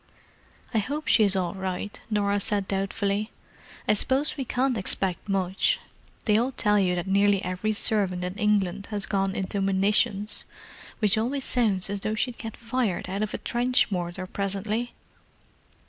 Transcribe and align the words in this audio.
"I 0.73 0.79
hope 0.79 1.05
she's 1.07 1.35
all 1.35 1.53
right," 1.53 2.01
Norah 2.09 2.39
said 2.39 2.67
doubtfully. 2.67 3.29
"I 3.87 3.93
suppose 3.93 4.35
we 4.35 4.45
can't 4.45 4.75
expect 4.75 5.29
much—they 5.29 6.37
all 6.39 6.53
tell 6.53 6.79
you 6.79 6.95
that 6.95 7.05
nearly 7.05 7.45
every 7.45 7.71
servant 7.73 8.23
in 8.25 8.33
England 8.33 8.87
has 8.89 9.05
'gone 9.05 9.35
into 9.35 9.61
munitions,' 9.61 10.45
which 10.97 11.19
always 11.19 11.43
sounds 11.45 11.87
as 11.87 11.99
though 12.01 12.15
she'd 12.15 12.39
get 12.39 12.57
fired 12.57 13.11
out 13.11 13.21
of 13.21 13.35
a 13.35 13.37
trench 13.37 13.91
mortar 13.91 14.25
presently." 14.25 14.93